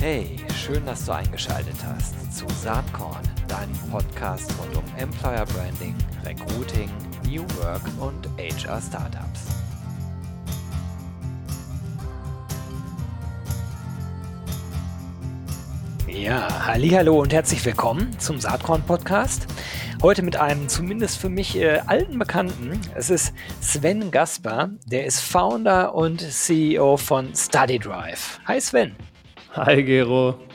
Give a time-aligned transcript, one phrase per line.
[0.00, 5.94] Hey, schön, dass du eingeschaltet hast zu Saatkorn, deinem Podcast rund um Employer Branding,
[6.24, 6.88] Recruiting,
[7.28, 9.48] New Work und HR Startups.
[16.08, 19.46] Ja, hallo und herzlich willkommen zum Saatkorn Podcast.
[20.00, 22.80] Heute mit einem zumindest für mich äh, alten Bekannten.
[22.94, 28.40] Es ist Sven Gasper, der ist Founder und CEO von StudyDrive.
[28.46, 28.96] Hi Sven.
[29.54, 30.49] Hi Gero.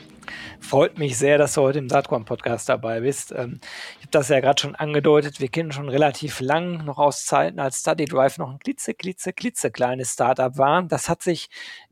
[0.66, 3.30] Freut mich sehr, dass du heute im Saatkorn-Podcast dabei bist.
[3.30, 3.60] Ähm,
[3.98, 5.38] ich habe das ja gerade schon angedeutet.
[5.38, 9.32] Wir kennen schon relativ lang, noch aus Zeiten, als Study Drive noch ein klitze, klitze,
[9.32, 10.82] klitze kleines Startup war.
[10.82, 11.50] Das hat sich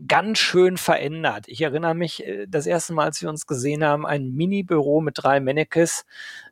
[0.09, 1.45] ganz schön verändert.
[1.47, 5.23] Ich erinnere mich, äh, das erste Mal, als wir uns gesehen haben, ein Mini-Büro mit
[5.23, 6.05] drei Mannequins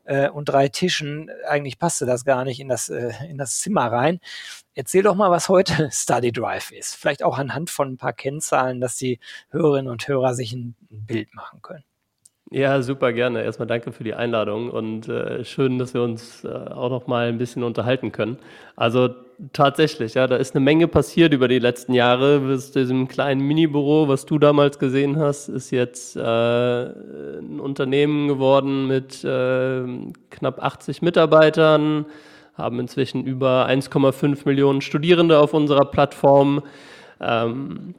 [0.04, 1.28] äh, und drei Tischen.
[1.48, 4.20] Eigentlich passte das gar nicht in das, äh, in das Zimmer rein.
[4.76, 6.94] Erzähl doch mal, was heute Study Drive ist.
[6.94, 9.18] Vielleicht auch anhand von ein paar Kennzahlen, dass die
[9.50, 11.82] Hörerinnen und Hörer sich ein Bild machen können.
[12.54, 13.42] Ja, super gerne.
[13.42, 17.28] Erstmal danke für die Einladung und äh, schön, dass wir uns äh, auch noch mal
[17.28, 18.36] ein bisschen unterhalten können.
[18.76, 19.08] Also
[19.54, 22.40] tatsächlich, ja, da ist eine Menge passiert über die letzten Jahre.
[22.40, 28.86] Bis diesem kleinen Minibüro, was du damals gesehen hast, ist jetzt äh, ein Unternehmen geworden
[28.86, 29.84] mit äh,
[30.28, 32.04] knapp 80 Mitarbeitern,
[32.52, 36.60] haben inzwischen über 1,5 Millionen Studierende auf unserer Plattform.
[37.18, 37.94] Ähm,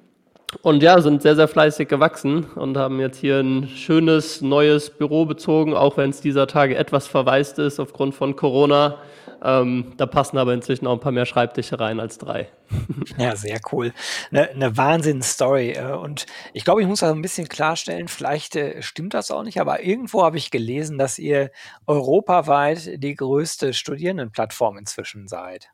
[0.62, 5.26] und ja, sind sehr, sehr fleißig gewachsen und haben jetzt hier ein schönes neues Büro
[5.26, 8.98] bezogen, auch wenn es dieser Tage etwas verwaist ist aufgrund von Corona.
[9.44, 12.50] Ähm, da passen aber inzwischen auch ein paar mehr Schreibtische rein als drei.
[13.18, 13.94] Ja, sehr cool.
[14.32, 15.72] Eine, eine Wahnsinns-Story.
[15.72, 19.44] Äh, und ich glaube, ich muss das ein bisschen klarstellen, vielleicht äh, stimmt das auch
[19.44, 21.52] nicht, aber irgendwo habe ich gelesen, dass ihr
[21.86, 25.70] europaweit die größte Studierendenplattform inzwischen seid.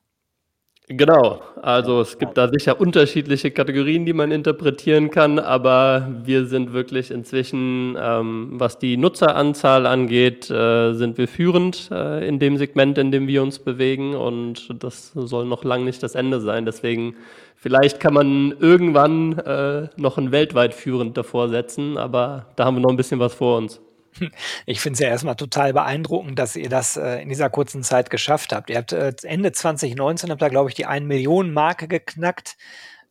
[0.91, 6.73] Genau, also es gibt da sicher unterschiedliche Kategorien, die man interpretieren kann, aber wir sind
[6.73, 12.97] wirklich inzwischen, ähm, was die Nutzeranzahl angeht, äh, sind wir führend äh, in dem Segment,
[12.97, 16.65] in dem wir uns bewegen und das soll noch lange nicht das Ende sein.
[16.65, 17.17] Deswegen
[17.55, 22.81] vielleicht kann man irgendwann äh, noch ein weltweit führend davor setzen, aber da haben wir
[22.81, 23.79] noch ein bisschen was vor uns.
[24.65, 28.09] Ich finde es ja erstmal total beeindruckend, dass ihr das äh, in dieser kurzen Zeit
[28.09, 28.69] geschafft habt.
[28.69, 32.57] Ihr habt äh, Ende 2019 habt ihr, glaube ich, die 1 Millionen Marke geknackt.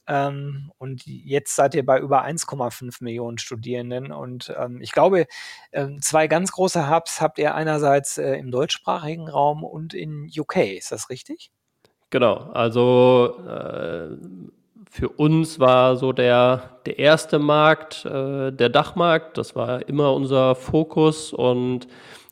[0.06, 4.10] Ähm, und jetzt seid ihr bei über 1,5 Millionen Studierenden.
[4.10, 5.26] Und ähm, ich glaube,
[5.72, 10.56] ähm, zwei ganz große Hubs habt ihr einerseits äh, im deutschsprachigen Raum und in UK.
[10.78, 11.50] Ist das richtig?
[12.10, 12.36] Genau.
[12.52, 14.16] Also äh,
[14.90, 19.38] für uns war so der, der erste Markt äh, der Dachmarkt.
[19.38, 21.88] Das war immer unser Fokus und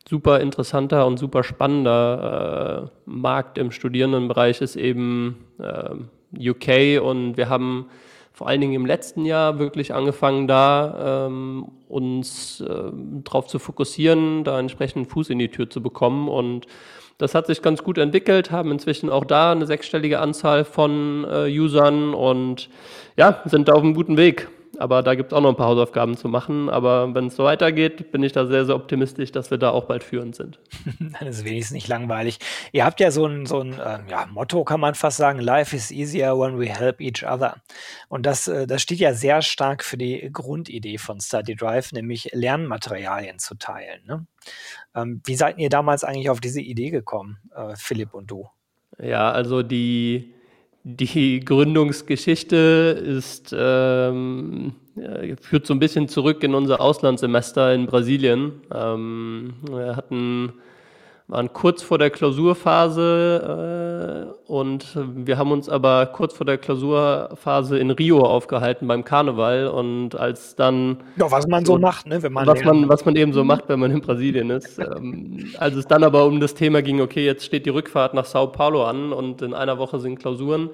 [0.08, 5.94] super interessanter und super spannender äh, Markt im Studierendenbereich ist eben äh,
[6.50, 7.86] UK und wir haben
[8.32, 12.92] vor allen Dingen im letzten Jahr wirklich angefangen, da ähm, uns äh,
[13.24, 16.66] darauf zu fokussieren, da entsprechend Fuß in die Tür zu bekommen und
[17.18, 21.48] das hat sich ganz gut entwickelt, haben inzwischen auch da eine sechsstellige Anzahl von äh,
[21.48, 22.68] Usern und
[23.16, 24.48] ja, sind da auf einem guten Weg.
[24.78, 26.68] Aber da gibt es auch noch ein paar Hausaufgaben zu machen.
[26.68, 29.84] Aber wenn es so weitergeht, bin ich da sehr, sehr optimistisch, dass wir da auch
[29.84, 30.58] bald führend sind.
[31.18, 32.38] Dann ist wenigstens nicht langweilig.
[32.72, 35.74] Ihr habt ja so ein, so ein äh, ja, Motto, kann man fast sagen, Life
[35.74, 37.56] is easier when we help each other.
[38.08, 42.30] Und das, äh, das steht ja sehr stark für die Grundidee von Study Drive, nämlich
[42.32, 44.04] Lernmaterialien zu teilen.
[44.06, 44.26] Ne?
[44.94, 48.48] Ähm, wie seid ihr damals eigentlich auf diese Idee gekommen, äh, Philipp und du?
[48.98, 50.35] Ja, also die
[50.88, 54.72] die Gründungsgeschichte ist, ähm,
[55.40, 58.52] führt so ein bisschen zurück in unser Auslandssemester in Brasilien.
[58.72, 60.52] Ähm, wir hatten
[61.28, 67.78] waren kurz vor der Klausurphase äh, und wir haben uns aber kurz vor der Klausurphase
[67.78, 72.22] in Rio aufgehalten beim Karneval und als dann ja, was man so, so macht, ne,
[72.22, 74.78] wenn man was man was man eben so macht, wenn man in Brasilien ist.
[74.78, 78.24] ähm, als es dann aber um das Thema ging, okay, jetzt steht die Rückfahrt nach
[78.24, 80.70] Sao Paulo an und in einer Woche sind Klausuren,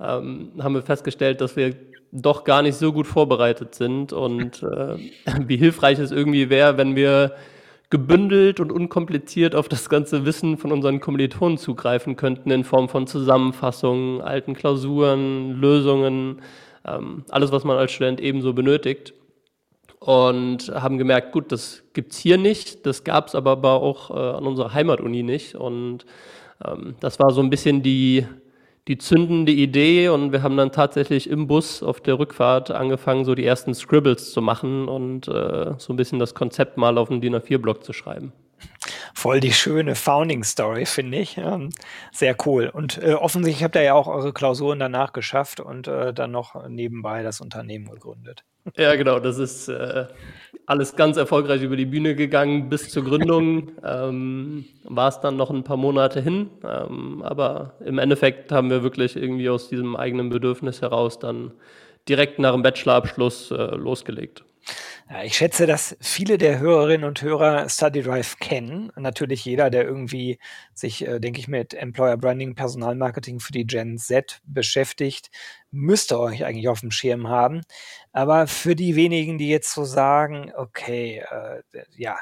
[0.00, 1.74] ähm, haben wir festgestellt, dass wir
[2.10, 4.96] doch gar nicht so gut vorbereitet sind und äh,
[5.46, 7.32] wie hilfreich es irgendwie wäre, wenn wir
[7.90, 13.08] gebündelt und unkompliziert auf das ganze Wissen von unseren Kommilitonen zugreifen könnten in Form von
[13.08, 16.40] Zusammenfassungen, alten Klausuren, Lösungen,
[16.86, 19.12] ähm, alles, was man als Student ebenso benötigt.
[19.98, 24.72] Und haben gemerkt, gut, das gibt's hier nicht, das gab's aber auch äh, an unserer
[24.72, 25.56] Heimatuni nicht.
[25.56, 26.06] Und
[26.64, 28.26] ähm, das war so ein bisschen die,
[28.88, 33.34] die zündende Idee und wir haben dann tatsächlich im Bus auf der Rückfahrt angefangen, so
[33.34, 37.20] die ersten Scribbles zu machen und äh, so ein bisschen das Konzept mal auf einen
[37.20, 38.32] DIN A4-Block zu schreiben.
[39.14, 41.36] Voll die schöne Founding Story, finde ich.
[41.38, 41.70] Ähm,
[42.12, 42.68] sehr cool.
[42.68, 46.68] Und äh, offensichtlich habt ihr ja auch eure Klausuren danach geschafft und äh, dann noch
[46.68, 48.44] nebenbei das Unternehmen gegründet.
[48.76, 50.06] Ja, genau, das ist äh,
[50.66, 53.72] alles ganz erfolgreich über die Bühne gegangen bis zur Gründung.
[53.84, 58.82] ähm, war es dann noch ein paar Monate hin, ähm, aber im Endeffekt haben wir
[58.82, 61.52] wirklich irgendwie aus diesem eigenen Bedürfnis heraus dann
[62.08, 64.44] direkt nach dem Bachelorabschluss äh, losgelegt.
[65.08, 68.92] Ja, ich schätze, dass viele der Hörerinnen und Hörer Study Drive kennen.
[68.96, 70.38] Natürlich jeder, der irgendwie
[70.72, 75.30] sich, äh, denke ich, mit Employer Branding, Personalmarketing für die Gen Z beschäftigt,
[75.72, 77.62] müsste euch eigentlich auf dem Schirm haben.
[78.12, 81.62] Aber für die wenigen, die jetzt so sagen, okay, äh,
[81.96, 82.16] ja,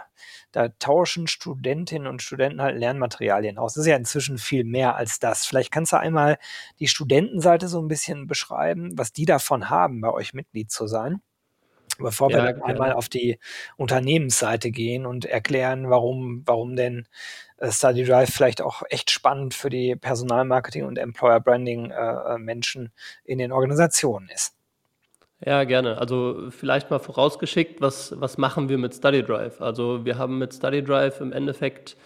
[0.53, 3.75] da tauschen Studentinnen und Studenten halt Lernmaterialien aus.
[3.75, 5.45] Das ist ja inzwischen viel mehr als das.
[5.47, 6.39] Vielleicht kannst du einmal
[6.81, 11.21] die Studentenseite so ein bisschen beschreiben, was die davon haben, bei euch Mitglied zu sein.
[11.99, 13.39] Bevor wir dann einmal auf die
[13.77, 17.09] Unternehmensseite gehen und erklären, warum, warum denn
[17.59, 22.39] äh, Study Drive vielleicht auch echt spannend für die Personalmarketing und Employer Branding äh, äh,
[22.39, 22.93] Menschen
[23.25, 24.55] in den Organisationen ist.
[25.45, 25.99] Ja, gerne.
[25.99, 29.61] Also vielleicht mal vorausgeschickt, was, was machen wir mit Study Drive?
[29.61, 31.97] Also wir haben mit Study Drive im Endeffekt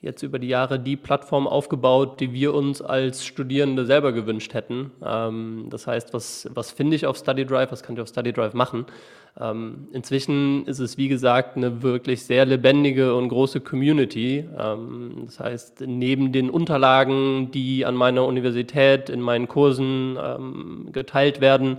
[0.00, 4.92] jetzt über die Jahre die Plattform aufgebaut, die wir uns als Studierende selber gewünscht hätten.
[5.04, 8.32] Ähm, das heißt, was, was finde ich auf Study Drive, was kann ich auf Study
[8.32, 8.86] Drive machen?
[9.40, 14.48] Ähm, inzwischen ist es, wie gesagt, eine wirklich sehr lebendige und große Community.
[14.56, 21.40] Ähm, das heißt, neben den Unterlagen, die an meiner Universität in meinen Kursen ähm, geteilt
[21.40, 21.78] werden,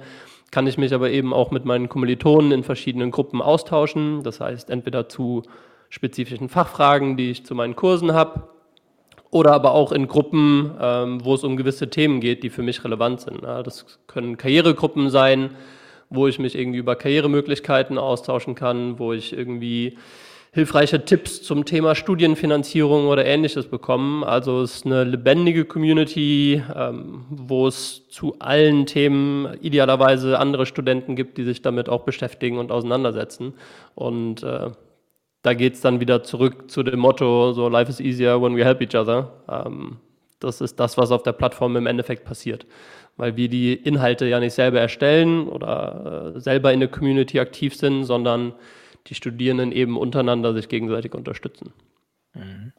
[0.52, 4.24] kann ich mich aber eben auch mit meinen Kommilitonen in verschiedenen Gruppen austauschen.
[4.24, 5.44] Das heißt, entweder zu
[5.90, 8.50] spezifischen Fachfragen, die ich zu meinen Kursen habe,
[9.32, 12.84] oder aber auch in Gruppen, ähm, wo es um gewisse Themen geht, die für mich
[12.84, 13.44] relevant sind.
[13.44, 15.52] Das können Karrieregruppen sein,
[16.10, 19.98] wo ich mich irgendwie über Karrieremöglichkeiten austauschen kann, wo ich irgendwie
[20.52, 24.26] hilfreiche Tipps zum Thema Studienfinanzierung oder ähnliches bekomme.
[24.26, 31.16] Also es ist eine lebendige Community, ähm, wo es zu allen Themen idealerweise andere Studenten
[31.16, 33.54] gibt, die sich damit auch beschäftigen und auseinandersetzen.
[33.94, 34.72] Und äh,
[35.42, 38.66] da geht es dann wieder zurück zu dem Motto, so Life is easier when we
[38.66, 39.32] help each other.
[39.48, 39.98] Ähm,
[40.40, 42.66] das ist das, was auf der Plattform im Endeffekt passiert.
[43.18, 47.76] Weil wir die Inhalte ja nicht selber erstellen oder äh, selber in der Community aktiv
[47.76, 48.54] sind, sondern
[49.08, 51.74] die Studierenden eben untereinander sich gegenseitig unterstützen.
[52.34, 52.74] Mhm.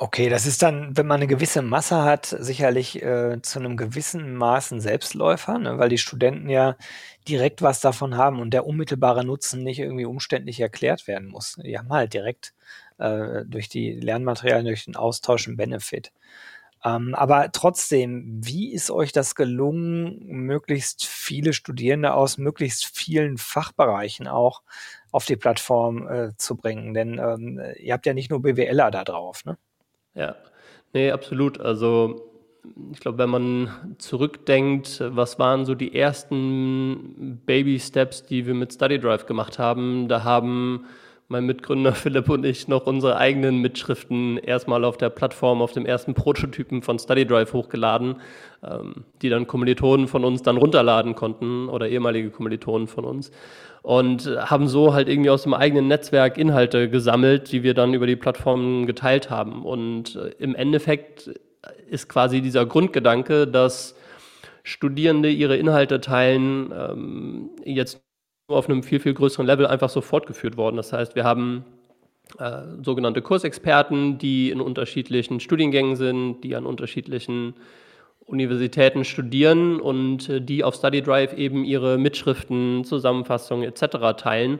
[0.00, 4.34] Okay, das ist dann, wenn man eine gewisse Masse hat, sicherlich äh, zu einem gewissen
[4.34, 5.78] Maßen Selbstläufer, ne?
[5.78, 6.76] weil die Studenten ja
[7.28, 11.56] direkt was davon haben und der unmittelbare Nutzen nicht irgendwie umständlich erklärt werden muss.
[11.62, 12.54] Die haben halt direkt
[12.98, 16.12] äh, durch die Lernmaterialien, durch den Austausch einen Benefit.
[16.84, 24.28] Ähm, aber trotzdem, wie ist euch das gelungen, möglichst viele Studierende aus möglichst vielen Fachbereichen
[24.28, 24.62] auch
[25.12, 26.94] auf die Plattform äh, zu bringen?
[26.94, 29.56] Denn ähm, ihr habt ja nicht nur BWLer da drauf, ne?
[30.14, 30.36] Ja,
[30.92, 31.60] nee, absolut.
[31.60, 32.30] Also
[32.92, 38.98] ich glaube, wenn man zurückdenkt, was waren so die ersten Baby-Steps, die wir mit Study
[38.98, 40.86] Drive gemacht haben, da haben
[41.28, 45.86] mein Mitgründer Philipp und ich noch unsere eigenen Mitschriften erstmal auf der Plattform, auf dem
[45.86, 48.16] ersten Prototypen von Study Drive hochgeladen,
[48.62, 53.30] ähm, die dann Kommilitonen von uns dann runterladen konnten oder ehemalige Kommilitonen von uns
[53.82, 58.06] und haben so halt irgendwie aus dem eigenen Netzwerk Inhalte gesammelt, die wir dann über
[58.06, 59.62] die Plattform geteilt haben.
[59.62, 61.30] Und äh, im Endeffekt
[61.90, 63.94] ist quasi dieser Grundgedanke, dass
[64.62, 68.03] Studierende ihre Inhalte teilen, ähm, jetzt
[68.46, 70.76] auf einem viel, viel größeren Level einfach so fortgeführt worden.
[70.76, 71.64] Das heißt, wir haben
[72.38, 77.54] äh, sogenannte Kursexperten, die in unterschiedlichen Studiengängen sind, die an unterschiedlichen
[78.26, 84.16] Universitäten studieren und äh, die auf Study Drive eben ihre Mitschriften, Zusammenfassungen etc.
[84.16, 84.58] teilen.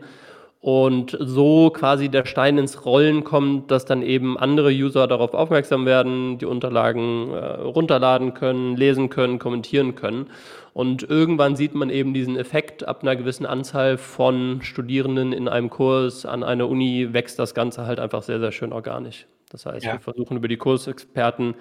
[0.60, 5.84] Und so quasi der Stein ins Rollen kommt, dass dann eben andere User darauf aufmerksam
[5.84, 10.28] werden, die Unterlagen äh, runterladen können, lesen können, kommentieren können.
[10.74, 15.70] Und irgendwann sieht man eben diesen Effekt, ab einer gewissen Anzahl von Studierenden in einem
[15.70, 19.28] Kurs an einer Uni wächst das Ganze halt einfach sehr, sehr schön organisch.
[19.50, 19.92] Das heißt, ja.
[19.92, 21.54] wir versuchen über die Kursexperten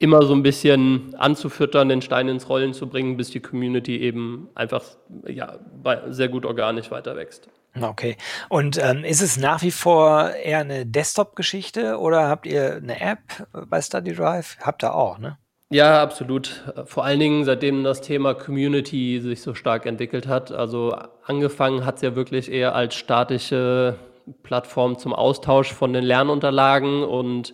[0.00, 4.48] immer so ein bisschen anzufüttern, den Stein ins Rollen zu bringen, bis die Community eben
[4.56, 4.82] einfach
[5.24, 5.60] ja,
[6.08, 7.48] sehr gut organisch weiter wächst.
[7.80, 8.16] Okay.
[8.48, 13.20] Und ähm, ist es nach wie vor eher eine Desktop-Geschichte oder habt ihr eine App
[13.52, 14.56] bei Study Drive?
[14.60, 15.38] Habt ihr auch, ne?
[15.70, 16.64] Ja, absolut.
[16.86, 20.50] Vor allen Dingen, seitdem das Thema Community sich so stark entwickelt hat.
[20.50, 23.96] Also angefangen hat es ja wirklich eher als statische
[24.42, 27.52] Plattform zum Austausch von den Lernunterlagen und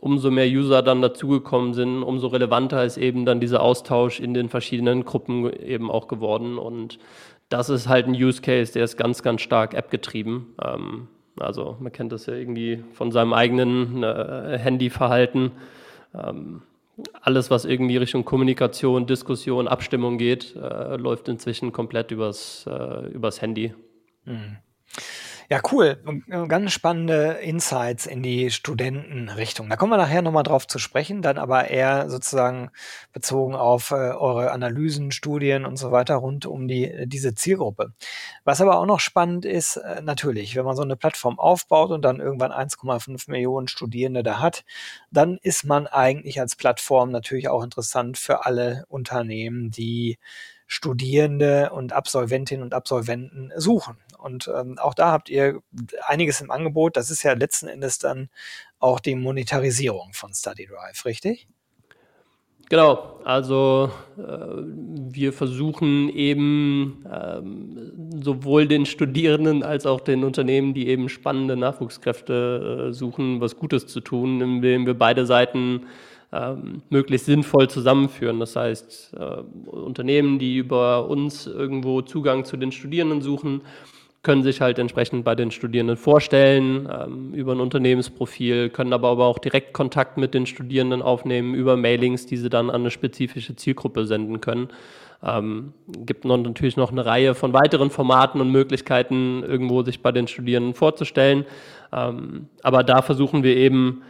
[0.00, 4.48] umso mehr User dann dazugekommen sind, umso relevanter ist eben dann dieser Austausch in den
[4.48, 6.56] verschiedenen Gruppen eben auch geworden.
[6.56, 6.98] Und
[7.50, 10.54] das ist halt ein Use Case, der ist ganz, ganz stark App-getrieben.
[10.64, 15.52] Ähm, also man kennt das ja irgendwie von seinem eigenen äh, Handyverhalten.
[16.14, 16.62] Ähm,
[17.20, 23.40] alles, was irgendwie Richtung Kommunikation, Diskussion, Abstimmung geht, äh, läuft inzwischen komplett übers, äh, übers
[23.42, 23.74] Handy.
[24.24, 24.58] Mhm.
[25.52, 26.00] Ja, cool.
[26.28, 29.68] Äh, ganz spannende Insights in die Studentenrichtung.
[29.68, 32.70] Da kommen wir nachher nochmal drauf zu sprechen, dann aber eher sozusagen
[33.12, 37.92] bezogen auf äh, eure Analysen, Studien und so weiter rund um die, äh, diese Zielgruppe.
[38.44, 42.02] Was aber auch noch spannend ist, äh, natürlich, wenn man so eine Plattform aufbaut und
[42.02, 44.62] dann irgendwann 1,5 Millionen Studierende da hat,
[45.10, 50.18] dann ist man eigentlich als Plattform natürlich auch interessant für alle Unternehmen, die
[50.68, 53.96] Studierende und Absolventinnen und Absolventen suchen.
[54.20, 55.60] Und ähm, auch da habt ihr
[56.06, 56.96] einiges im Angebot.
[56.96, 58.28] Das ist ja letzten Endes dann
[58.78, 61.48] auch die Monetarisierung von Study Drive, richtig?
[62.70, 70.86] Genau, also äh, wir versuchen eben ähm, sowohl den Studierenden als auch den Unternehmen, die
[70.86, 75.86] eben spannende Nachwuchskräfte äh, suchen, was Gutes zu tun, indem wir beide Seiten
[76.32, 78.38] ähm, möglichst sinnvoll zusammenführen.
[78.38, 83.62] Das heißt, äh, Unternehmen, die über uns irgendwo Zugang zu den Studierenden suchen,
[84.22, 89.24] können sich halt entsprechend bei den Studierenden vorstellen ähm, über ein Unternehmensprofil, können aber, aber
[89.26, 93.56] auch direkt Kontakt mit den Studierenden aufnehmen über Mailings, die sie dann an eine spezifische
[93.56, 94.68] Zielgruppe senden können.
[95.22, 100.12] Ähm, gibt noch, natürlich noch eine Reihe von weiteren Formaten und Möglichkeiten, irgendwo sich bei
[100.12, 101.46] den Studierenden vorzustellen.
[101.92, 104.02] Ähm, aber da versuchen wir eben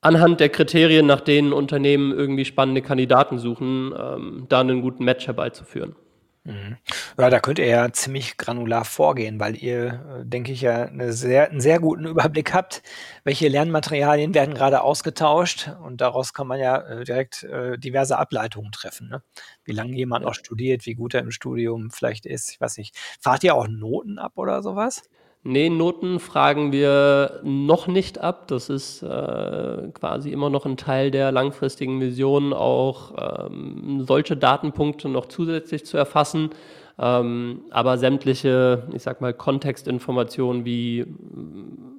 [0.00, 5.26] anhand der Kriterien, nach denen Unternehmen irgendwie spannende Kandidaten suchen, ähm, da einen guten Match
[5.26, 5.96] herbeizuführen.
[6.46, 6.76] Mhm.
[7.18, 11.12] Ja, da könnt ihr ja ziemlich granular vorgehen, weil ihr, äh, denke ich, ja eine
[11.12, 12.82] sehr, einen sehr guten Überblick habt,
[13.24, 18.70] welche Lernmaterialien werden gerade ausgetauscht und daraus kann man ja äh, direkt äh, diverse Ableitungen
[18.70, 19.08] treffen.
[19.08, 19.22] Ne?
[19.64, 22.96] Wie lange jemand noch studiert, wie gut er im Studium vielleicht ist, ich weiß nicht.
[23.20, 25.02] Fahrt ihr auch Noten ab oder sowas?
[25.48, 28.48] Nee, Noten fragen wir noch nicht ab.
[28.48, 35.08] Das ist äh, quasi immer noch ein Teil der langfristigen Vision, auch ähm, solche Datenpunkte
[35.08, 36.50] noch zusätzlich zu erfassen.
[36.98, 41.06] Ähm, aber sämtliche, ich sag mal, Kontextinformationen wie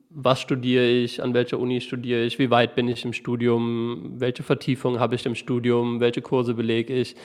[0.09, 4.43] was studiere ich, an welcher Uni studiere ich, wie weit bin ich im Studium, welche
[4.43, 7.15] Vertiefung habe ich im Studium, welche Kurse belege ich.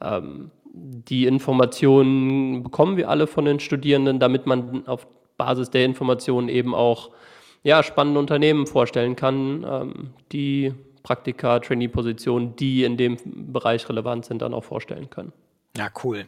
[0.00, 5.06] Ähm, die Informationen bekommen wir alle von den Studierenden, damit man auf
[5.36, 7.10] Basis der Informationen eben auch
[7.62, 13.16] ja, spannende Unternehmen vorstellen kann, ähm, die Praktika, Trainee-Positionen, die in dem
[13.52, 15.32] Bereich relevant sind, dann auch vorstellen können.
[15.76, 16.26] Ja, cool.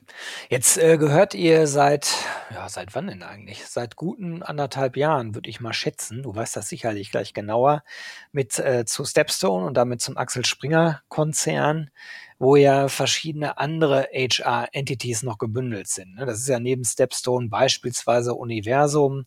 [0.51, 2.15] Jetzt äh, gehört ihr seit,
[2.53, 3.65] ja, seit wann denn eigentlich?
[3.65, 6.23] Seit guten anderthalb Jahren, würde ich mal schätzen.
[6.23, 7.83] Du weißt das sicherlich gleich genauer,
[8.31, 11.91] mit äh, zu Stepstone und damit zum Axel Springer Konzern
[12.39, 16.15] wo ja verschiedene andere HR-Entities noch gebündelt sind.
[16.15, 16.25] Ne?
[16.27, 19.27] Das ist ja neben Stepstone beispielsweise Universum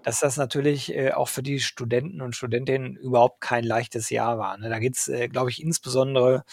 [0.05, 4.57] dass das natürlich äh, auch für die Studenten und Studentinnen überhaupt kein leichtes Jahr war.
[4.57, 4.69] Ne?
[4.69, 6.45] Da geht es, äh, glaube ich, insbesondere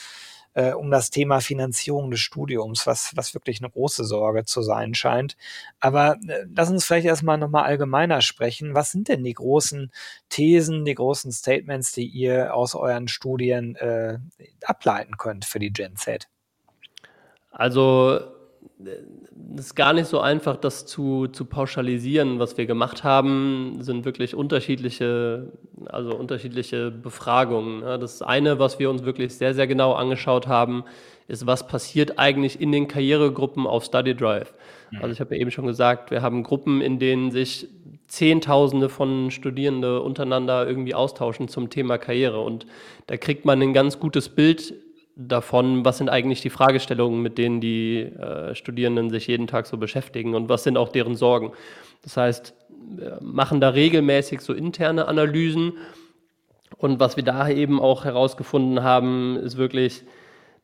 [0.56, 4.96] äh, um das Thema Finanzierung des Studiums, was, was wirklich eine große Sorge zu sein
[4.96, 5.38] scheint.
[5.80, 8.74] Aber äh, lass uns vielleicht erstmal nochmal allgemeiner sprechen.
[8.74, 9.92] Was sind denn die großen
[10.30, 14.18] Thesen, die großen Statements, die ihr aus euren Studien äh,
[14.64, 16.28] ableiten könnt für die Gen Z?
[17.52, 18.20] Also
[19.56, 22.40] es ist gar nicht so einfach, das zu, zu pauschalisieren.
[22.40, 25.52] Was wir gemacht haben, sind wirklich unterschiedliche,
[25.86, 27.82] also unterschiedliche Befragungen.
[27.82, 30.84] Das eine, was wir uns wirklich sehr, sehr genau angeschaut haben,
[31.28, 34.54] ist, was passiert eigentlich in den Karrieregruppen auf Study Drive.
[34.92, 35.00] Mhm.
[35.02, 37.68] Also ich habe ja eben schon gesagt, wir haben Gruppen, in denen sich
[38.08, 42.42] Zehntausende von Studierenden untereinander irgendwie austauschen zum Thema Karriere.
[42.42, 42.66] Und
[43.08, 44.74] da kriegt man ein ganz gutes Bild
[45.16, 49.78] davon, was sind eigentlich die Fragestellungen, mit denen die äh, Studierenden sich jeden Tag so
[49.78, 51.52] beschäftigen und was sind auch deren Sorgen.
[52.02, 52.54] Das heißt,
[52.98, 55.74] wir machen da regelmäßig so interne Analysen
[56.78, 60.04] und was wir da eben auch herausgefunden haben, ist wirklich,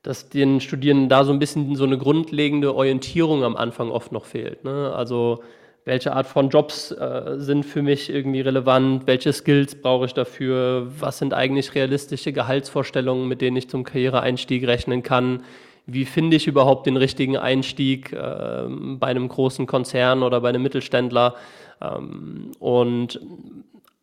[0.01, 4.25] dass den Studierenden da so ein bisschen so eine grundlegende Orientierung am Anfang oft noch
[4.25, 4.63] fehlt.
[4.63, 4.94] Ne?
[4.96, 5.44] Also
[5.86, 10.88] welche Art von Jobs äh, sind für mich irgendwie relevant, welche Skills brauche ich dafür,
[11.00, 15.43] was sind eigentlich realistische Gehaltsvorstellungen, mit denen ich zum Karriereeinstieg rechnen kann,
[15.86, 20.62] wie finde ich überhaupt den richtigen Einstieg äh, bei einem großen Konzern oder bei einem
[20.62, 21.36] Mittelständler.
[21.81, 23.19] Ähm, und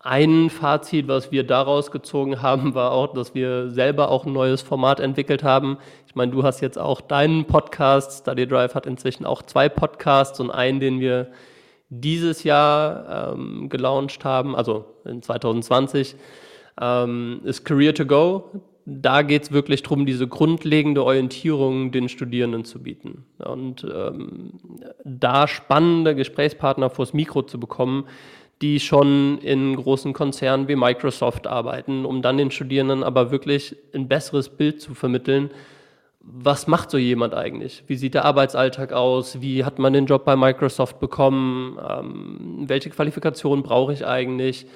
[0.01, 4.63] ein Fazit, was wir daraus gezogen haben, war auch, dass wir selber auch ein neues
[4.63, 5.79] Format entwickelt haben.
[6.07, 10.39] Ich meine, du hast jetzt auch deinen Podcast, Study Drive hat inzwischen auch zwei Podcasts
[10.39, 11.29] und einen, den wir
[11.89, 16.17] dieses Jahr ähm, gelauncht haben, also in 2020,
[16.81, 18.51] ähm, ist Career to Go.
[18.85, 23.25] Da geht es wirklich darum, diese grundlegende Orientierung den Studierenden zu bieten.
[23.39, 24.53] Und ähm,
[25.05, 28.07] da spannende Gesprächspartner vors Mikro zu bekommen,
[28.63, 34.09] die schon in großen Konzernen wie Microsoft arbeiten, um dann den Studierenden aber wirklich ein
[34.09, 35.51] besseres Bild zu vermitteln,
[36.29, 37.85] was macht so jemand eigentlich?
[37.87, 39.41] Wie sieht der Arbeitsalltag aus?
[39.41, 41.79] Wie hat man den Job bei Microsoft bekommen?
[41.89, 44.67] Ähm, welche Qualifikation brauche ich eigentlich?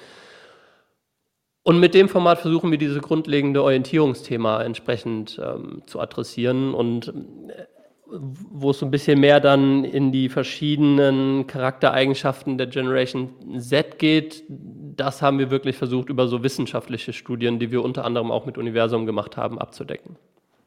[1.63, 7.65] Und mit dem Format versuchen wir diese grundlegende Orientierungsthema entsprechend ähm, zu adressieren und äh,
[8.13, 14.43] wo es so ein bisschen mehr dann in die verschiedenen Charaktereigenschaften der Generation Z geht,
[14.49, 18.57] das haben wir wirklich versucht, über so wissenschaftliche Studien, die wir unter anderem auch mit
[18.57, 20.17] Universum gemacht haben, abzudecken.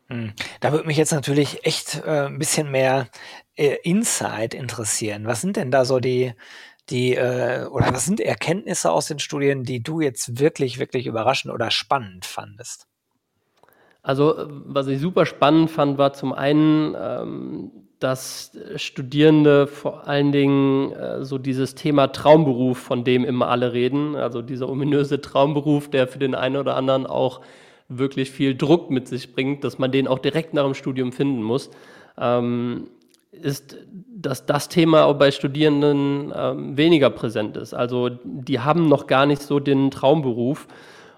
[0.08, 0.32] Hm.
[0.60, 3.08] Da würde mich jetzt natürlich echt äh, ein bisschen mehr
[3.56, 5.26] äh, Insight interessieren.
[5.26, 6.34] Was sind denn da so die,
[6.90, 11.52] die, äh, oder was sind Erkenntnisse aus den Studien, die du jetzt wirklich, wirklich überraschend
[11.52, 12.86] oder spannend fandest?
[14.02, 20.92] Also, was ich super spannend fand, war zum einen, ähm, dass Studierende vor allen Dingen
[20.92, 26.06] äh, so dieses Thema Traumberuf, von dem immer alle reden, also dieser ominöse Traumberuf, der
[26.06, 27.40] für den einen oder anderen auch
[27.88, 31.42] wirklich viel Druck mit sich bringt, dass man den auch direkt nach dem Studium finden
[31.42, 31.70] muss,
[32.18, 32.88] ähm,
[33.30, 33.76] ist,
[34.14, 37.74] dass das Thema auch bei Studierenden ähm, weniger präsent ist.
[37.74, 40.68] Also die haben noch gar nicht so den Traumberuf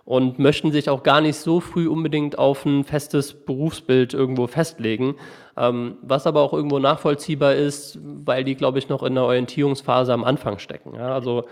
[0.06, 5.16] und möchten sich auch gar nicht so früh unbedingt auf ein festes Berufsbild irgendwo festlegen,
[5.56, 10.12] ähm, was aber auch irgendwo nachvollziehbar ist, weil die, glaube ich, noch in der Orientierungsphase
[10.12, 10.94] am Anfang stecken.
[10.94, 11.44] Ja, also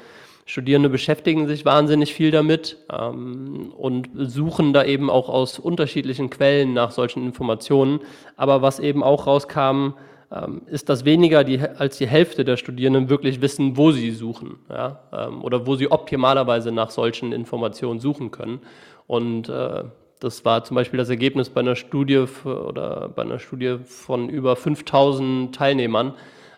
[0.46, 6.74] Studierende beschäftigen sich wahnsinnig viel damit ähm, und suchen da eben auch aus unterschiedlichen Quellen
[6.74, 8.00] nach solchen Informationen.
[8.36, 9.94] Aber was eben auch rauskam,
[10.30, 14.56] ähm, ist, dass weniger die, als die Hälfte der Studierenden wirklich wissen, wo sie suchen
[14.68, 15.00] ja?
[15.12, 18.60] ähm, oder wo sie optimalerweise nach solchen Informationen suchen können.
[19.06, 19.84] Und äh,
[20.20, 24.56] das war zum Beispiel das Ergebnis bei einer Studie oder bei einer Studie von über
[24.56, 26.14] 5000 Teilnehmern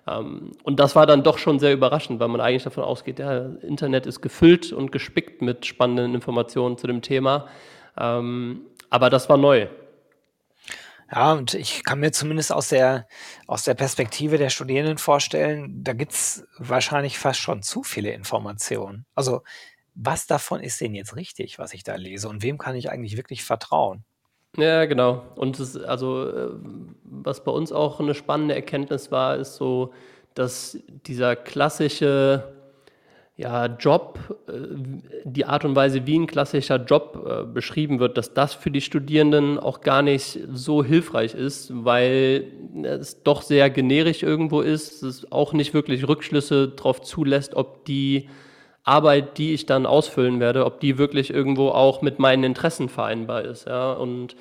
[0.07, 4.07] und das war dann doch schon sehr überraschend, weil man eigentlich davon ausgeht, ja, Internet
[4.07, 7.49] ist gefüllt und gespickt mit spannenden Informationen zu dem Thema.
[7.99, 9.67] Ähm, aber das war neu.
[11.11, 13.07] Ja, und ich kann mir zumindest aus der,
[13.47, 19.07] aus der Perspektive der Studierenden vorstellen, da gibt's wahrscheinlich fast schon zu viele Informationen.
[19.15, 19.43] Also
[19.95, 23.17] was davon ist denn jetzt richtig, was ich da lese und wem kann ich eigentlich
[23.17, 24.05] wirklich vertrauen?
[24.57, 25.23] Ja, genau.
[25.37, 26.49] Und es, also, äh,
[27.05, 29.93] was bei uns auch eine spannende Erkenntnis war, ist so,
[30.35, 32.45] dass dieser klassische
[33.37, 34.53] ja, Job, äh,
[35.25, 38.81] die Art und Weise, wie ein klassischer Job äh, beschrieben wird, dass das für die
[38.81, 42.47] Studierenden auch gar nicht so hilfreich ist, weil
[42.83, 48.31] es doch sehr generisch irgendwo ist, es auch nicht wirklich Rückschlüsse darauf zulässt, ob die
[48.87, 53.43] Arbeit, die ich dann ausfüllen werde, ob die wirklich irgendwo auch mit meinen Interessen vereinbar
[53.43, 53.67] ist.
[53.67, 53.93] Ja?
[53.93, 54.37] Und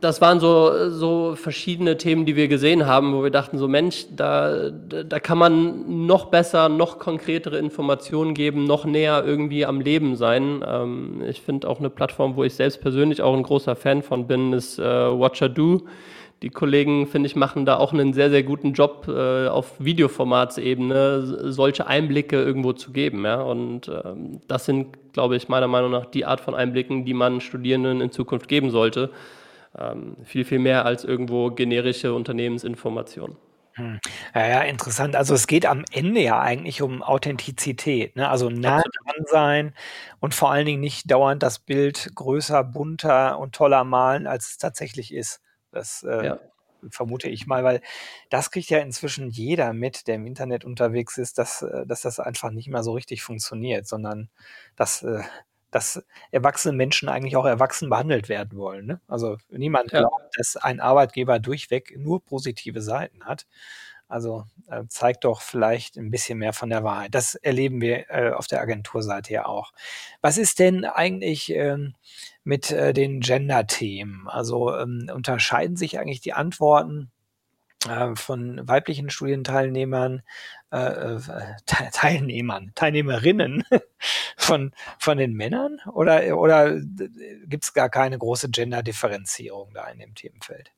[0.00, 4.06] das waren so, so verschiedene Themen, die wir gesehen haben, wo wir dachten, so Mensch,
[4.10, 10.16] da, da kann man noch besser, noch konkretere Informationen geben, noch näher irgendwie am Leben
[10.16, 10.64] sein.
[10.66, 14.26] Ähm, ich finde auch eine Plattform, wo ich selbst persönlich auch ein großer Fan von
[14.26, 15.82] bin, ist äh, Watcher Do.
[16.42, 21.52] Die Kollegen, finde ich, machen da auch einen sehr, sehr guten Job äh, auf Videoformatsebene,
[21.52, 23.24] solche Einblicke irgendwo zu geben.
[23.24, 23.40] Ja?
[23.40, 27.40] Und ähm, das sind, glaube ich, meiner Meinung nach die Art von Einblicken, die man
[27.40, 29.10] Studierenden in Zukunft geben sollte
[29.78, 33.36] ähm, viel, viel mehr als irgendwo generische Unternehmensinformationen.
[33.74, 34.00] Hm.
[34.34, 35.16] Ja, ja, interessant.
[35.16, 38.28] Also es geht am Ende ja eigentlich um Authentizität, ne?
[38.28, 39.74] Also nah dran sein
[40.20, 44.58] und vor allen Dingen nicht dauernd das Bild größer, bunter und toller malen, als es
[44.58, 45.40] tatsächlich ist.
[45.72, 46.38] Das äh, ja.
[46.90, 47.80] vermute ich mal, weil
[48.30, 52.20] das kriegt ja inzwischen jeder mit, der im Internet unterwegs ist, dass, äh, dass das
[52.20, 54.28] einfach nicht mehr so richtig funktioniert, sondern
[54.76, 55.22] dass äh,
[55.72, 58.86] dass erwachsene Menschen eigentlich auch erwachsen behandelt werden wollen.
[58.86, 59.00] Ne?
[59.08, 60.00] Also niemand ja.
[60.00, 63.46] glaubt, dass ein Arbeitgeber durchweg nur positive Seiten hat.
[64.06, 67.14] Also äh, zeigt doch vielleicht ein bisschen mehr von der Wahrheit.
[67.14, 69.72] Das erleben wir äh, auf der Agenturseite ja auch.
[70.20, 71.94] Was ist denn eigentlich ähm,
[72.44, 74.28] mit äh, den Gender-Themen?
[74.28, 77.10] Also ähm, unterscheiden sich eigentlich die Antworten
[77.88, 80.22] äh, von weiblichen Studienteilnehmern,
[80.72, 81.20] äh, äh
[81.92, 83.64] Teilnehmern, Teilnehmerinnen
[84.36, 85.78] von, von den Männern?
[85.92, 86.80] Oder, oder
[87.46, 90.70] gibt es gar keine große Gender-Differenzierung da in dem Themenfeld?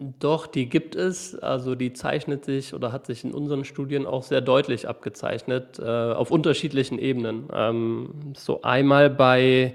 [0.00, 1.36] Doch, die gibt es.
[1.36, 5.84] Also die zeichnet sich oder hat sich in unseren Studien auch sehr deutlich abgezeichnet, äh,
[5.84, 7.48] auf unterschiedlichen Ebenen.
[7.52, 9.74] Ähm, so einmal bei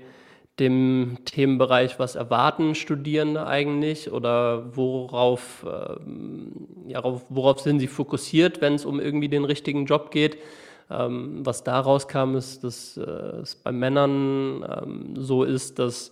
[0.60, 8.76] dem Themenbereich, was erwarten Studierende eigentlich oder worauf, ähm, ja, worauf sind sie fokussiert, wenn
[8.76, 10.38] es um irgendwie den richtigen Job geht.
[10.92, 13.02] Ähm, was da rauskam, ist, dass äh,
[13.42, 16.12] es bei Männern ähm, so ist, dass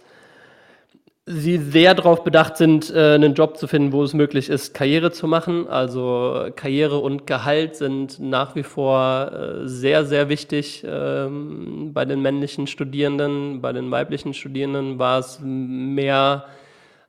[1.30, 5.12] sie sehr darauf bedacht sind, äh, einen Job zu finden, wo es möglich ist, Karriere
[5.12, 5.68] zu machen.
[5.68, 12.22] Also Karriere und Gehalt sind nach wie vor äh, sehr, sehr wichtig ähm, bei den
[12.22, 13.62] männlichen Studierenden.
[13.62, 16.46] Bei den weiblichen Studierenden war es mehr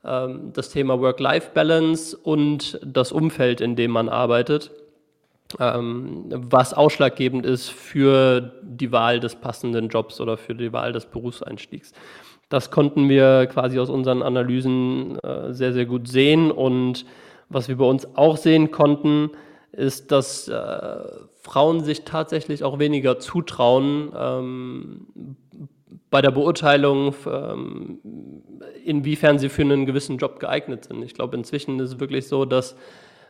[0.05, 4.73] ähm, das Thema Work-Life-Balance und das Umfeld, in dem man arbeitet,
[5.61, 11.07] ähm, was ausschlaggebend ist für die Wahl des passenden Jobs oder für die Wahl des
[11.07, 11.93] Berufseinstiegs.
[12.49, 16.51] Das konnten wir quasi aus unseren Analysen äh, sehr, sehr gut sehen.
[16.51, 17.05] Und
[17.49, 19.31] was wir bei uns auch sehen konnten,
[19.73, 20.97] ist, dass äh,
[21.43, 25.37] Frauen sich tatsächlich auch weniger zutrauen ähm,
[26.11, 27.99] bei der Beurteilung, ähm,
[28.85, 31.03] inwiefern sie für einen gewissen Job geeignet sind.
[31.03, 32.77] Ich glaube, inzwischen ist es wirklich so, dass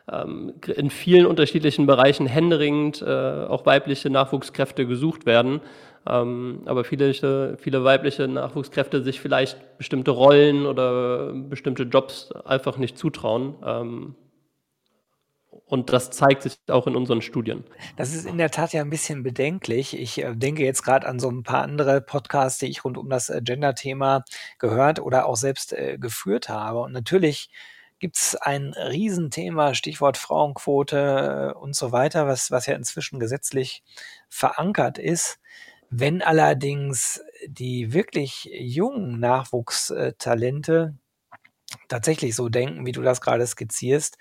[0.09, 5.61] in vielen unterschiedlichen Bereichen händeringend äh, auch weibliche Nachwuchskräfte gesucht werden.
[6.07, 12.97] Ähm, aber viele, viele weibliche Nachwuchskräfte sich vielleicht bestimmte Rollen oder bestimmte Jobs einfach nicht
[12.97, 13.57] zutrauen.
[13.65, 14.15] Ähm,
[15.67, 17.65] und das zeigt sich auch in unseren Studien.
[17.97, 19.99] Das ist in der Tat ja ein bisschen bedenklich.
[19.99, 23.11] Ich äh, denke jetzt gerade an so ein paar andere Podcasts, die ich rund um
[23.11, 24.25] das äh, Gender-Thema
[24.59, 26.79] gehört oder auch selbst geführt habe.
[26.81, 27.51] Und natürlich
[27.99, 33.83] gibt es ein Riesenthema, Stichwort Frauenquote äh, und so weiter, was, was ja inzwischen gesetzlich
[34.29, 35.39] verankert ist.
[35.91, 40.95] Wenn allerdings die wirklich jungen Nachwuchstalente
[41.89, 44.17] tatsächlich so denken, wie du das gerade skizzierst,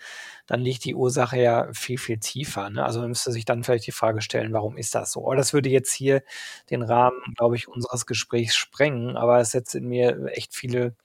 [0.47, 2.69] dann liegt die Ursache ja viel, viel tiefer.
[2.69, 2.83] Ne?
[2.83, 5.25] Also man müsste sich dann vielleicht die Frage stellen, warum ist das so?
[5.25, 6.23] Aber das würde jetzt hier
[6.69, 10.95] den Rahmen, glaube ich, unseres Gesprächs sprengen, aber es setzt in mir echt viele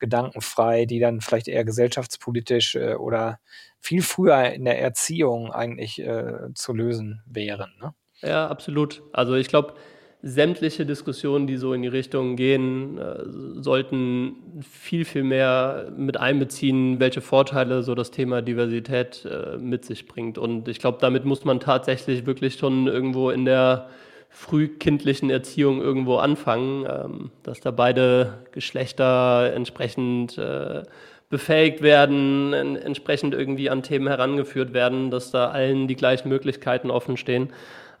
[0.00, 3.38] Gedanken frei, die dann vielleicht eher gesellschaftspolitisch äh, oder
[3.78, 7.72] viel früher in der Erziehung eigentlich äh, zu lösen wären.
[7.80, 7.94] Ne?
[8.22, 9.02] Ja, absolut.
[9.12, 9.74] Also ich glaube,
[10.22, 13.22] sämtliche Diskussionen, die so in die Richtung gehen, äh,
[13.62, 20.06] sollten viel, viel mehr mit einbeziehen, welche Vorteile so das Thema Diversität äh, mit sich
[20.06, 20.36] bringt.
[20.36, 23.88] Und ich glaube, damit muss man tatsächlich wirklich schon irgendwo in der
[24.30, 30.82] frühkindlichen Erziehung irgendwo anfangen, ähm, dass da beide Geschlechter entsprechend äh,
[31.28, 37.16] befähigt werden, entsprechend irgendwie an Themen herangeführt werden, dass da allen die gleichen Möglichkeiten offen
[37.16, 37.50] stehen.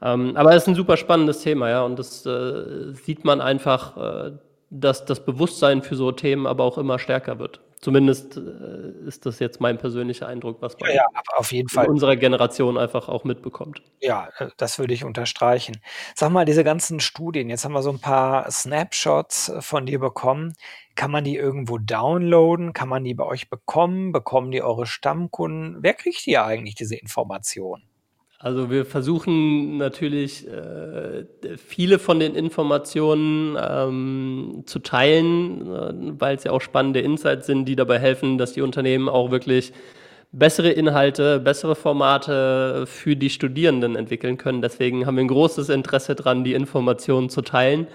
[0.02, 3.96] Ähm, aber es ist ein super spannendes Thema, ja, und das äh, sieht man einfach,
[3.96, 4.32] äh,
[4.70, 7.60] dass das Bewusstsein für so Themen aber auch immer stärker wird.
[7.80, 11.88] Zumindest äh, ist das jetzt mein persönlicher Eindruck, was man ja, auf jeden Fall.
[11.88, 13.82] unserer Generation einfach auch mitbekommt.
[14.00, 15.80] Ja, äh, das würde ich unterstreichen.
[16.14, 19.98] Sag mal, diese ganzen Studien, jetzt haben wir so ein paar Snapshots äh, von dir
[19.98, 20.52] bekommen.
[20.94, 22.74] Kann man die irgendwo downloaden?
[22.74, 24.12] Kann man die bei euch bekommen?
[24.12, 25.78] Bekommen die eure Stammkunden?
[25.80, 27.89] Wer kriegt die eigentlich diese Informationen?
[28.42, 31.24] Also wir versuchen natürlich äh,
[31.58, 37.66] viele von den Informationen ähm, zu teilen, äh, weil es ja auch spannende Insights sind,
[37.66, 39.74] die dabei helfen, dass die Unternehmen auch wirklich
[40.32, 44.62] bessere Inhalte, bessere Formate für die Studierenden entwickeln können.
[44.62, 47.88] Deswegen haben wir ein großes Interesse daran, die Informationen zu teilen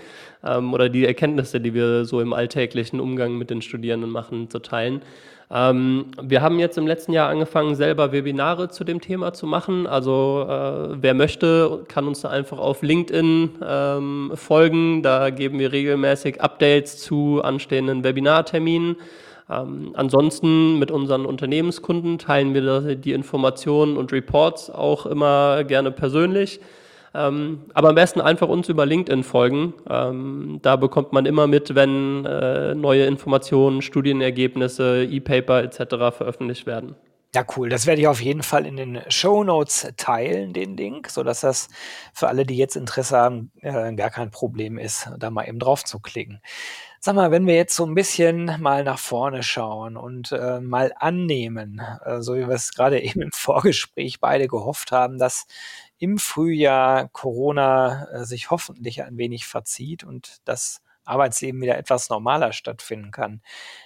[0.43, 4.59] ähm, oder die Erkenntnisse, die wir so im alltäglichen Umgang mit den Studierenden machen, zu
[4.59, 5.01] teilen.
[5.49, 9.87] Ähm, wir haben jetzt im letzten Jahr angefangen, selber Webinare zu dem Thema zu machen.
[9.87, 15.03] Also äh, wer möchte, kann uns da einfach auf LinkedIn ähm, folgen.
[15.03, 18.97] Da geben wir regelmäßig Updates zu anstehenden Webinarterminen.
[19.49, 26.59] Ähm, ansonsten mit unseren Unternehmenskunden teilen wir die Informationen und Reports auch immer gerne persönlich.
[27.13, 29.73] Ähm, aber am besten einfach uns über LinkedIn folgen.
[29.89, 36.17] Ähm, da bekommt man immer mit, wenn äh, neue Informationen, Studienergebnisse, E-Paper etc.
[36.17, 36.95] veröffentlicht werden.
[37.33, 37.69] Ja, cool.
[37.69, 41.67] Das werde ich auf jeden Fall in den Show Notes teilen, den Link, sodass das
[42.13, 45.83] für alle, die jetzt Interesse haben, äh, gar kein Problem ist, da mal eben drauf
[45.83, 46.41] zu klicken.
[47.05, 50.91] Sag mal, wenn wir jetzt so ein bisschen mal nach vorne schauen und äh, mal
[50.97, 55.45] annehmen, äh, so wie wir es gerade eben im Vorgespräch beide gehofft haben, dass
[55.99, 62.53] im Frühjahr Corona äh, sich hoffentlich ein wenig verzieht und das Arbeitsleben wieder etwas normaler
[62.53, 63.43] stattfinden kann.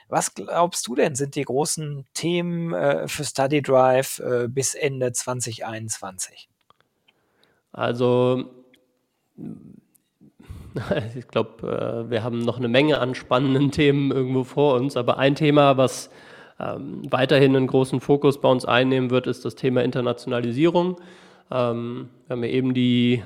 [0.08, 5.12] Was glaubst du denn, sind die großen Themen äh, für Study Drive äh, bis Ende
[5.12, 6.48] 2021?
[7.74, 8.50] Also
[11.18, 15.18] ich glaube, äh, wir haben noch eine Menge an spannenden Themen irgendwo vor uns, aber
[15.18, 16.10] ein Thema, was
[16.60, 20.98] ähm, weiterhin einen großen Fokus bei uns einnehmen wird, ist das Thema Internationalisierung.
[21.52, 23.24] Ähm, wir haben ja eben die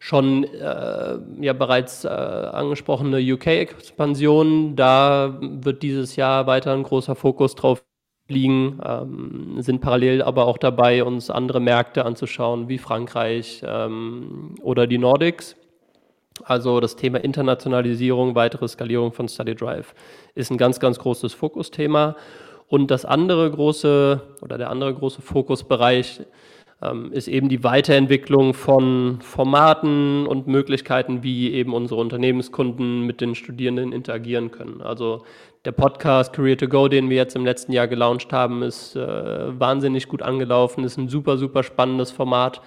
[0.00, 4.76] schon äh, ja bereits äh, angesprochene UK-Expansion.
[4.76, 7.84] Da wird dieses Jahr weiter ein großer Fokus drauf
[8.28, 14.86] liegen, ähm, sind parallel aber auch dabei, uns andere Märkte anzuschauen, wie Frankreich ähm, oder
[14.86, 15.56] die Nordics.
[16.44, 19.94] Also das Thema Internationalisierung, weitere Skalierung von Study Drive
[20.34, 22.16] ist ein ganz, ganz großes Fokusthema.
[22.68, 26.20] Und das andere große oder der andere große Fokusbereich
[26.82, 33.34] ähm, ist eben die Weiterentwicklung von Formaten und Möglichkeiten, wie eben unsere Unternehmenskunden mit den
[33.34, 34.80] Studierenden interagieren können.
[34.82, 35.24] Also
[35.64, 39.58] der Podcast Career to Go, den wir jetzt im letzten Jahr gelauncht haben, ist äh,
[39.58, 42.60] wahnsinnig gut angelaufen, ist ein super, super spannendes Format,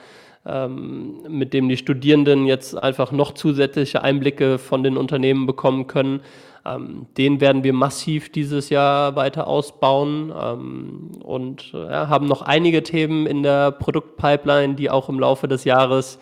[0.44, 6.22] mit dem die Studierenden jetzt einfach noch zusätzliche Einblicke von den Unternehmen bekommen können
[6.66, 12.84] ähm, den werden wir massiv dieses Jahr weiter ausbauen ähm, und äh, haben noch einige
[12.84, 16.20] Themen in der Produktpipeline, die auch im Laufe des Jahres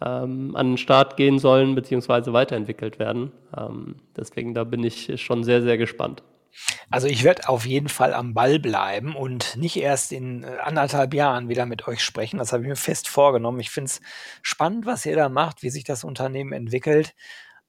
[0.00, 2.32] ähm, an den Start gehen sollen bzw.
[2.32, 3.32] weiterentwickelt werden.
[3.56, 6.22] Ähm, deswegen da bin ich schon sehr, sehr gespannt.
[6.90, 11.14] Also ich werde auf jeden Fall am Ball bleiben und nicht erst in äh, anderthalb
[11.14, 12.38] Jahren wieder mit euch sprechen.
[12.38, 13.60] Das habe ich mir fest vorgenommen.
[13.60, 14.00] Ich finde es
[14.42, 17.14] spannend, was ihr da macht, wie sich das Unternehmen entwickelt.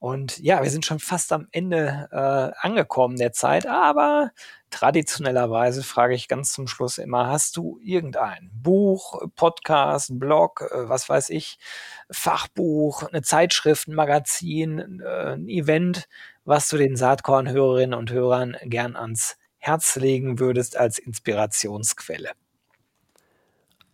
[0.02, 4.32] Und ja, wir sind schon fast am Ende äh, angekommen der Zeit, aber
[4.72, 11.08] traditionellerweise frage ich ganz zum Schluss immer, hast du irgendein Buch, Podcast, Blog, äh, was
[11.08, 11.60] weiß ich,
[12.10, 16.08] Fachbuch, eine Zeitschrift, ein Magazin, äh, ein Event,
[16.46, 22.32] was du den Saatkorn-Hörerinnen und Hörern gern ans Herz legen würdest als Inspirationsquelle?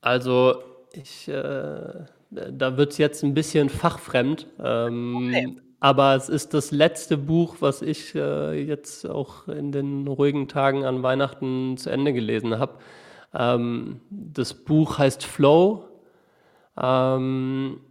[0.02, 4.48] Also ich, äh, da wird es jetzt ein bisschen fachfremd.
[4.64, 5.58] Ähm, okay.
[5.80, 10.86] Aber es ist das letzte Buch, was ich äh, jetzt auch in den ruhigen Tagen
[10.86, 12.80] an Weihnachten zu Ende gelesen habe.
[13.34, 15.88] Ähm, das Buch heißt Flow.
[16.82, 17.82] Ähm,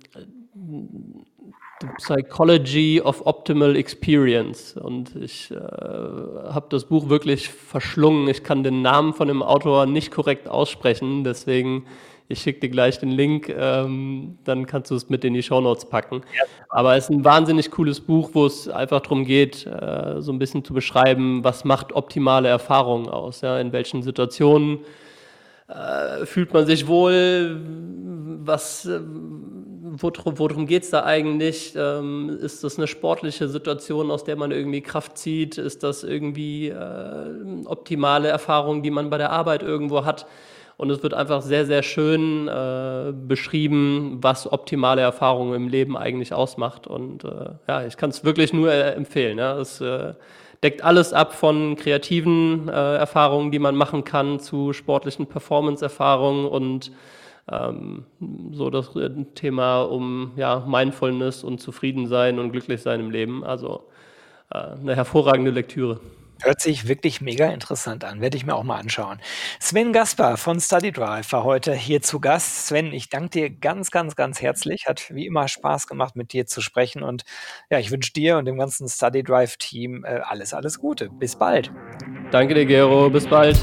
[1.80, 4.76] The Psychology of Optimal Experience.
[4.76, 8.28] Und ich äh, habe das Buch wirklich verschlungen.
[8.28, 11.86] Ich kann den Namen von dem Autor nicht korrekt aussprechen, deswegen
[12.28, 15.88] ich schicke dir gleich den Link, ähm, dann kannst du es mit in die Shownotes
[15.88, 16.22] packen.
[16.36, 16.42] Ja.
[16.68, 20.38] Aber es ist ein wahnsinnig cooles Buch, wo es einfach darum geht, äh, so ein
[20.38, 24.78] bisschen zu beschreiben, was macht optimale Erfahrungen aus, ja, in welchen Situationen
[25.68, 27.60] äh, fühlt man sich wohl,
[28.44, 31.74] was, äh, worum, geht es da eigentlich?
[31.76, 35.58] Ähm, ist das eine sportliche Situation, aus der man irgendwie Kraft zieht?
[35.58, 40.26] Ist das irgendwie äh, optimale Erfahrung, die man bei der Arbeit irgendwo hat?
[40.76, 46.34] Und es wird einfach sehr, sehr schön äh, beschrieben, was optimale Erfahrungen im Leben eigentlich
[46.34, 46.86] ausmacht.
[46.86, 49.38] Und äh, ja, ich kann es wirklich nur äh, empfehlen.
[49.38, 49.58] Ja.
[49.58, 50.12] Es äh,
[50.62, 56.92] deckt alles ab von kreativen äh, Erfahrungen, die man machen kann, zu sportlichen Performance-Erfahrungen und
[57.50, 58.04] ähm,
[58.52, 63.44] so das äh, Thema um ja, Mindfulness und Zufriedensein und Glücklichsein im Leben.
[63.44, 63.84] Also
[64.48, 65.98] eine hervorragende Lektüre.
[66.42, 68.20] Hört sich wirklich mega interessant an.
[68.20, 69.20] Werde ich mir auch mal anschauen.
[69.58, 72.66] Sven Gaspar von StudyDrive war heute hier zu Gast.
[72.66, 74.86] Sven, ich danke dir ganz, ganz, ganz herzlich.
[74.86, 77.02] Hat wie immer Spaß gemacht, mit dir zu sprechen.
[77.02, 77.24] Und
[77.70, 81.08] ja, ich wünsche dir und dem ganzen StudyDrive-Team äh, alles, alles Gute.
[81.08, 81.72] Bis bald.
[82.30, 83.08] Danke dir, Gero.
[83.08, 83.56] Bis bald.